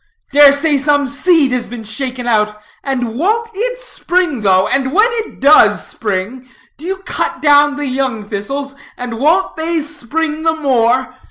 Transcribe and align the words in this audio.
Dare 0.31 0.51
say 0.51 0.79
some 0.79 1.05
seed 1.05 1.51
has 1.51 1.67
been 1.67 1.83
shaken 1.83 2.25
out; 2.25 2.59
and 2.83 3.15
won't 3.19 3.51
it 3.53 3.79
spring 3.81 4.41
though? 4.41 4.67
And 4.67 4.93
when 4.93 5.05
it 5.11 5.39
does 5.39 5.85
spring, 5.85 6.49
do 6.79 6.85
you 6.85 7.03
cut 7.05 7.39
down 7.39 7.75
the 7.75 7.85
young 7.85 8.23
thistles, 8.27 8.73
and 8.97 9.19
won't 9.19 9.55
they 9.57 9.79
spring 9.81 10.41
the 10.41 10.55
more? 10.55 11.13